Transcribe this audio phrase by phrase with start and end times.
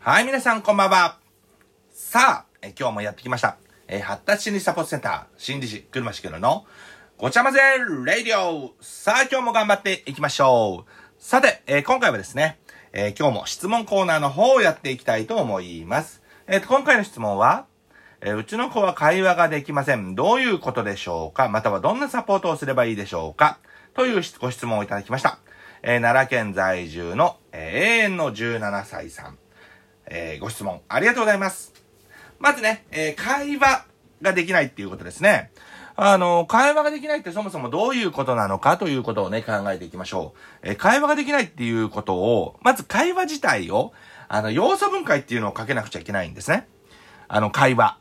[0.00, 1.18] はい、皆さんこんばんは。
[1.90, 3.56] さあ、え今日もやってきました。
[3.88, 6.64] え発達心理サポートセンター、心理師、車しくるの、
[7.18, 7.60] ごちゃ混ぜ
[8.06, 10.90] レイディオさあ、今日も頑張っていきましょう。
[11.18, 12.60] さて、えー今回はですね、
[12.92, 16.22] えー今日も質問コーナーの方をやっていきたいと思います。
[16.46, 17.66] えー、今回の質問は、
[18.20, 20.14] えうちの子は会話ができません。
[20.14, 21.48] どういうことでしょうか？
[21.48, 23.58] またはどんなサポートをすればいいでしょうか？
[23.94, 25.40] というご質問をいただきました。
[25.82, 29.38] え奈良県在住の、え永遠の17歳さん。
[30.10, 31.72] えーご質問ありがとうございます。
[32.38, 33.84] まずね、えー会話
[34.22, 35.50] ができないっていうことですね。
[35.96, 40.68] あの、会話ができないってそもそもどういうことなのかということをね、考えていきましょう。
[40.68, 43.92] えー会話ができないっていうことを、まず会話自体を、
[44.28, 46.68] あの、要素分解っていうのをかけなくちゃいけないんですね。
[47.28, 47.98] あの、会話。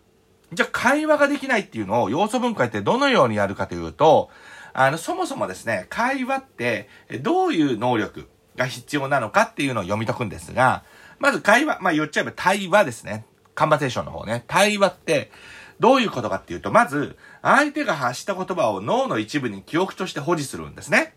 [0.53, 4.29] じゃあ、会話ができないっていうのを要素分解ってどのようにやるかというと、
[4.73, 6.87] あの、そもそもですね、会話って、
[7.21, 10.83] どういう能力が必要なのかっていうのを読み解くんですが、
[11.19, 13.25] まず会話、まあ言っちゃえば対話ですね。
[13.55, 14.43] カンバセーションの方ね。
[14.47, 15.31] 対話って、
[15.79, 21.13] どういうことかっていうと、まず、相手が発した言葉を脳の一部に記憶として保持するんですね。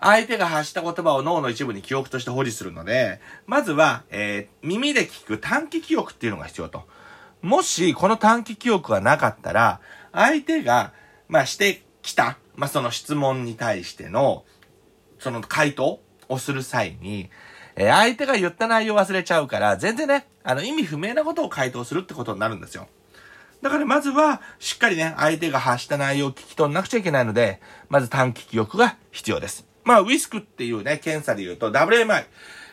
[0.00, 6.84] 相手が発した言葉を脳の一部に記憶として保持するので、まずは、えー耳で聞く短期記憶っていうのが必要と。
[7.42, 9.80] もし、この短期記憶がなかったら、
[10.12, 10.92] 相手が、
[11.28, 14.44] まあ、してきた、まあ、その質問に対しての、
[15.18, 17.30] その回答をする際に、
[17.80, 22.88] えー相手が言った内容を忘れちゃうから、全然ね、あの、意味不明なことを回答するってことになるんですよ。
[23.62, 29.64] だからまずは、しっかりね、相手が発した内容を聞き取んなくちゃいけないので、まず短期記憶が必要です。
[29.84, 32.24] まあ、ウィスクっていうね、検査で言うと WMI、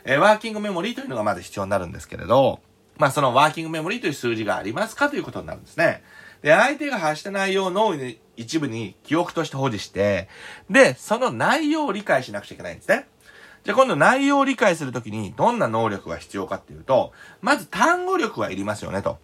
[0.06, 2.59] えーワーキングメモリーというのがまず必要になるんですけれど、
[2.98, 6.03] まあ、そのワーキングメモリーという数字がありますかということになるんですね。
[6.42, 10.30] で、相手が発した内容を脳に一部に記憶として保持して、
[10.70, 13.08] で、その内容を理解しなくちゃいけないんですね。
[13.66, 19.17] じゃあ今度内容を理解するときにどんな能力が必要かっていうと、まず単語力はいりますよねと。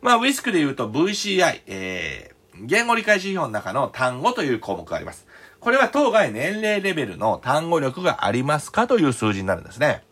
[0.00, 5.26] まあ、ウィスクで言うと VCI、えー、言語理解指標の中の単語という項目があります。
[5.60, 10.02] これは当該年齢レベルの単語力がありますかという数字になるんですね。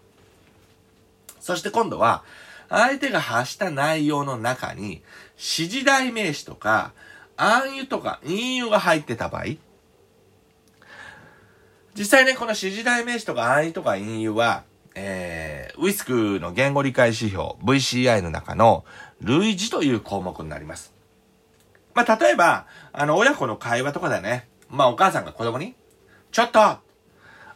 [1.41, 2.23] そして今度は、
[2.69, 5.03] 相手が発した内容の中に、
[5.37, 6.93] 指示代名詞とか、
[7.39, 9.45] 暗喩とか隠喩が入ってた場合、
[11.97, 14.65] 実際ね、この指示代名詞とか暗喩とか隠喩は、
[14.95, 18.85] えー、ウィスクの言語理解指標 VCI の中の
[19.21, 20.95] 類似という項目になります。
[21.95, 24.49] まあ、例えば、あの、親子の会話とかだよね。
[24.69, 25.75] まあ、お母さんが子供に、
[26.31, 26.79] ちょっと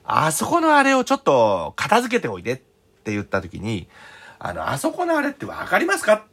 [0.05, 3.89] あそこのあれをちょっと片付けておいでって言った時に、
[4.39, 6.27] あの、あそこのあれってわかりますか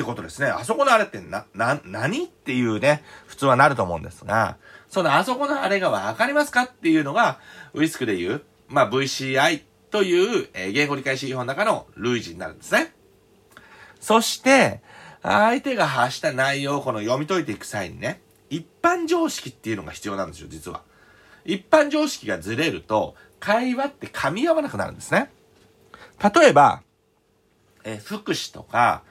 [0.00, 0.48] ってことですね。
[0.48, 4.56] あそこのあれってな、な、何っていうね、普通はなると思うんですが、
[4.88, 7.38] そのあそこのあれがわかりますかっていうのが、
[7.74, 12.94] ウィスクで言う、まあ VCI という、えー言語理解指標の中の類似になるんですね。
[14.00, 14.80] そして、
[15.22, 20.82] 相手が発した内容をこの読み解いていく際にね、一般常識っていうのが必要なんですよ、実は。
[21.44, 25.30] 一般常識がずれると、会話って噛み合わなくなるんですね。
[26.34, 26.82] 例えば、
[27.84, 29.02] え福祉とか、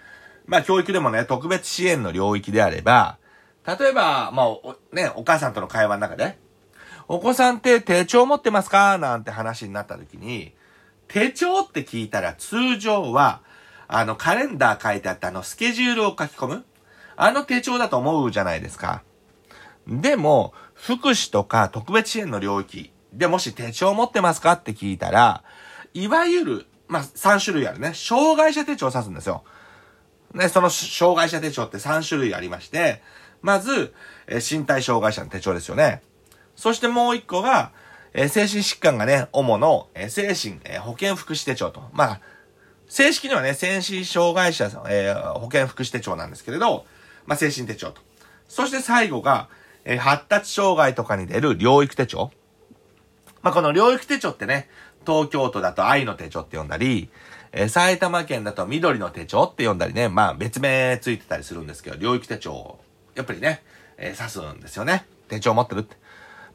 [0.49, 3.17] まあ教育でもね、特別支援の領域であれば、
[3.65, 6.39] 例えば、まあ、ね、お母さんとの会話の中で、
[7.07, 8.97] お子さんって手帳持ってますか？
[8.97, 10.53] なんて話になった時に、
[11.07, 13.41] 手帳って聞いたら通常は、
[13.87, 16.65] あの、カレンダー書いてあったあの、スケジュールを書き込む
[17.15, 19.03] あの手帳だと思うじゃないですか。
[19.87, 24.53] でも、福祉とか特別支援の領域でもし手帳持ってますか？
[24.53, 25.43] って聞いたら、
[25.93, 27.93] いわゆる、まあ、3種類あるね。
[27.93, 29.43] 障害者手帳を指すんですよ。
[30.33, 33.01] ね、その障害者手帳って3種類ありまして、
[33.41, 33.93] まず、
[34.27, 36.01] えー身体障害者の手帳ですよね。
[36.55, 37.71] そしてもう一個が、
[38.13, 41.81] えー精神疾患がね、主の、えー精神、え保健福祉手帳と。
[41.93, 42.21] まあ、
[42.87, 46.85] 正式にはね、精神障害者、え保健福祉手帳なんですけれど、
[47.25, 48.01] まあ、精神手帳と。
[48.47, 49.49] そして最後が、
[49.85, 52.31] え発達障害とかに出る療育手帳。
[53.41, 54.69] まあ、この療育手帳ってね、
[55.05, 57.09] 東京都だと愛の手帳って呼んだり、
[57.51, 62.79] えー埼玉県だと緑の手帳って呼んだりね、まあ別名ついてたりするんですけど、療育手帳、
[63.15, 63.63] やっぱりね、
[63.97, 65.05] えー指すんですよね。
[65.27, 65.95] 手帳持ってるって。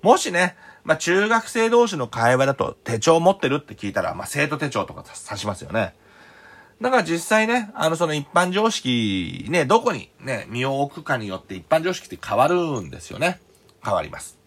[0.02, 5.94] もしね、まあ中学生同士の会話だと手帳持ってるって聞いたら、まあ生徒手帳とか指しますよね。
[6.80, 13.40] だから実際ね、あのその一般常識、ね、どこにね、身を置くかによって一般常識って変わるんですよね。
[13.84, 14.38] 変わります。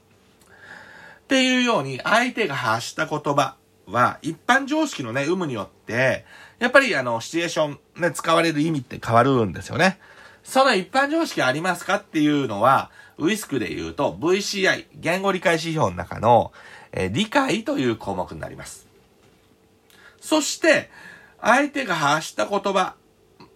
[1.22, 3.56] っていうように、相手が発した言葉
[3.88, 6.25] は、一般常識のね、有無によって、
[6.60, 10.00] やっぱりあの、シチュエーション、ね、使われる意味って変わるんですよね。
[10.44, 16.51] その一般常識ありますかっていうのは、ウィスクで言うと VCI、言語理解指標の中の、
[16.92, 18.88] えー理解という項目になります。
[20.22, 20.90] そして、
[21.42, 22.95] 相手が発した言葉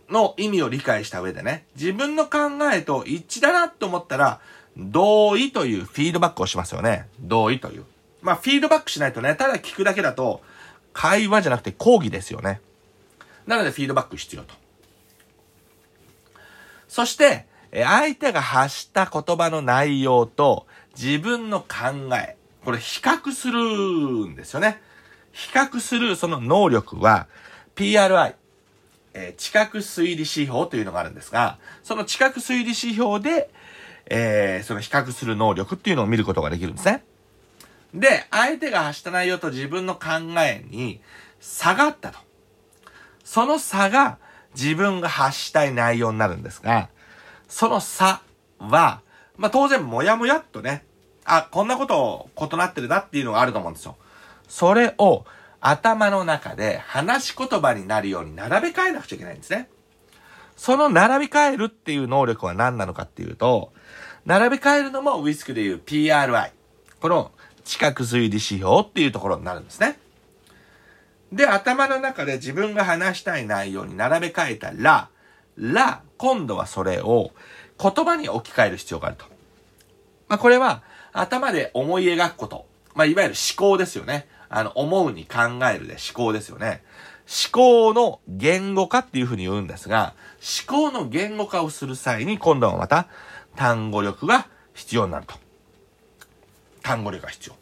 [0.10, 2.40] の意味を理解した上でね、自分の考
[2.74, 4.40] えと一致だなと思ったら、
[4.78, 7.08] 同意というフィードバックをしますよね。
[7.20, 7.86] 同意という。
[8.22, 10.42] まあ、フィードバックしないとね、ただ聞くだけだと、
[10.94, 12.62] 会話じゃなくて講義ですよね。
[13.48, 14.54] なので、フィードバック必要と。
[16.88, 22.36] そして、え相手が発した言葉の内容と自分の考え、
[22.66, 23.62] これ比較する
[24.28, 24.82] んですよね。
[25.32, 27.28] 比較するその能力は
[27.76, 28.36] PRI、
[29.14, 33.50] えー、知覚推理指標というのがあるんですが、その知覚推理指標で、
[34.08, 37.06] えー、その比較する能力っていうのを見ることができるんですね。
[37.94, 40.10] で、相手が発した内容と自分の考
[40.40, 41.02] えに
[41.40, 42.20] 差があったと。
[43.24, 44.18] その差が
[44.56, 46.90] 自分が発したい内容になるんですが、
[47.48, 48.22] その差
[48.60, 49.02] は、
[49.38, 50.86] まあ、当然もやもやっとね、
[51.26, 53.98] あ、こんなこと異なってるなっていうのがあると思うんですよ。
[54.48, 55.26] それを
[55.60, 59.70] 頭の中で話し言葉になるように並べ替えなくちゃいけないんですね。
[60.58, 63.72] その並び替えるっていう能力は何なのかっていうと、
[64.26, 66.52] 並べ替えるのもウィスクでいう PRI。
[67.00, 67.32] この
[67.64, 69.98] 知覚推理指標っていうところになるんですね。
[71.32, 75.10] で、頭の中で自分が話したい内容に並べ替えたら、
[75.58, 77.32] ら、今度はそれを
[77.82, 79.26] 言葉に置き換える必要があると。
[80.28, 82.66] まあ、これは頭で思い描くこと。
[82.94, 84.28] まあ、いわゆる思考ですよね。
[84.50, 86.84] あの、思うに考えるで思考ですよね。
[87.28, 90.14] 思考の言語化っていうふうに言うんですが、
[90.68, 93.08] 思考の言語化をする際に今度はまた
[93.56, 95.36] 単語力が必要になると。
[96.82, 97.56] 単語力が必要。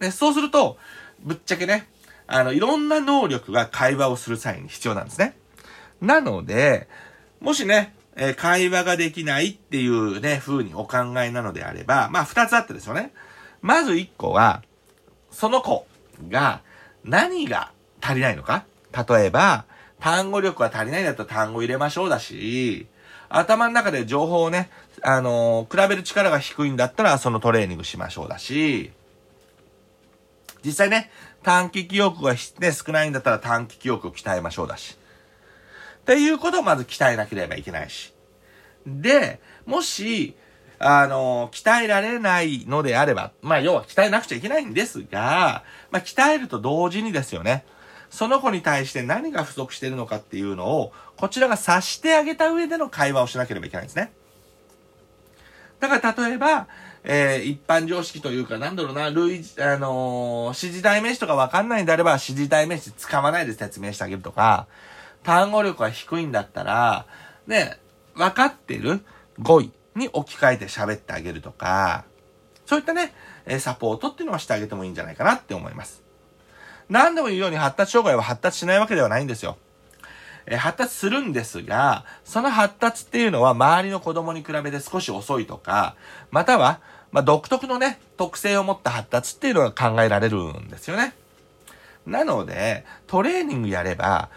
[0.00, 0.78] で、そうすると、
[1.20, 1.88] ぶっちゃけね、
[2.26, 5.36] あの、いろんな能力が会話をする際に必要なんですね。
[6.00, 6.88] なので、
[7.40, 13.12] もしね、えー、会話ができないっていうね、風にお考えなのであれば、まあ二つあってですよね。
[13.62, 14.62] まず一個は、
[15.30, 15.86] その子
[16.28, 16.62] が
[17.04, 19.64] 何が足りないのか例えば、
[20.00, 22.86] 単語力が足りないんだったら単語入れましょうだし、
[23.28, 24.70] 頭の中で情報をね、
[25.02, 28.92] あのー、比べる力が低いんだったらそのトレーニングしましょうだし、
[30.64, 31.10] 実際ね、
[31.42, 34.96] 短期記憶が、ね、少ないんだったら短期記憶を鍛えましょうだし。
[36.00, 38.12] っていうことをまず鍛えなければいけないし。
[38.86, 40.34] で、もし、
[40.78, 47.64] あの、鍛えられないのであれば、まあ、要は鍛えなくちゃいけないんですが、まあ、鍛えると同時にですよね。
[48.10, 54.12] その子に対して何が不足しているのかっていうのを、こちらが察してあげた上での会話をしなければいけないんですね。
[55.80, 56.66] だから例えば、
[57.04, 64.66] えー、一般常識というか、なんだろうな、類、あのー、指示代名詞とかわかんないんであれば、指示代名詞使わないで説明してあげるとか、
[65.22, 67.06] 単語力が低いんだったら、
[67.46, 67.78] ね、
[68.14, 69.00] 分かってる
[69.38, 72.04] 語彙に置き換えて喋ってあげるとか、
[72.66, 73.14] そういったね、
[73.60, 76.02] サポートっていうのはしてあげてもいいんじゃないかなって思います。
[76.88, 79.56] 何でも言うように発達障害は発達しないわけではないんですよ。
[80.50, 85.94] え発達するんですが、その発達っていうのは周りの子供に比べて少し遅いとか、
[86.30, 86.80] または、
[87.12, 91.14] まあ、独特のね、特性を持った発達っていうのが考えられるんですよね。
[92.06, 94.30] なので、トレーニングやれば、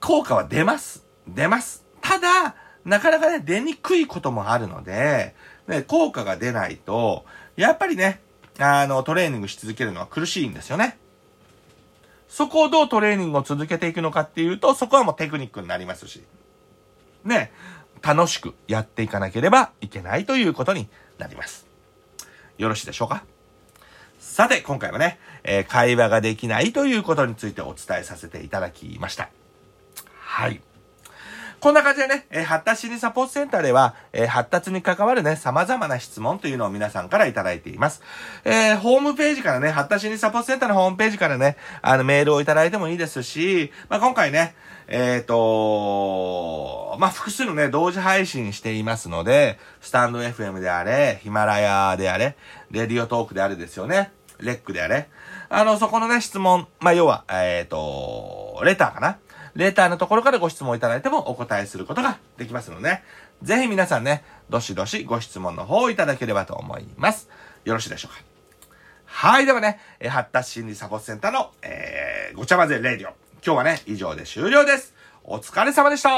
[0.00, 1.04] 効果は出ます。
[1.26, 1.84] 出ます。
[2.02, 2.54] ただ、
[2.84, 5.34] なかなかね、出にくいこともあるので、
[5.66, 7.24] ね、効果が出ないと、
[7.56, 8.20] やっぱりね、
[8.58, 10.98] あの、トレーニングし続けるのは苦しいんですよね。
[12.34, 16.20] そこをどうトレーニングを続けていくのかっていうと、そこはもうテクニックになりますし、
[17.22, 17.52] ね、
[18.02, 21.64] 楽しくやっていかなければいけないということになります。
[22.58, 23.22] よろしいでしょうか？
[24.18, 29.28] さて、今回はね、えー、会話ができないということについてお伝えさせていただきました。
[30.18, 30.60] はい。
[31.64, 38.02] こんな感じでね、え、発達心理サポートセンターでは、え、発達に関わるね、様々な質問というのを皆さんからいただいています。
[38.44, 44.54] えー、ホームページからね、発達心理サポートセンターのホームページからね、あの、メールをいただいてもいいですし、まあ、今回ね、
[44.88, 52.36] えっ、とまあ、複数のね、同時配信していますので、スタンド FM であれ、ヒマラヤであれ、
[52.72, 54.12] レディオトークであれですよね。
[54.38, 55.08] レックであれ。
[55.48, 59.16] あの、そこのね、質問、まあ、要は、えっ、とレターかな
[59.54, 63.02] レターのところからご質問いただいてもお答えすることができますので、
[63.42, 67.28] ぜひ皆さんね、どしどしご質問の方をいただければと思います。
[67.64, 68.22] よろしいでしょうか？
[69.06, 73.12] はい、ではね、発達心理サポートセンターの、えー、ごちゃ混ぜレディオ。
[73.44, 74.92] 今日はね、以上で終了です。
[75.22, 76.10] お疲れ様でした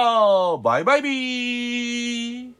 [0.62, 2.55] バイバイビー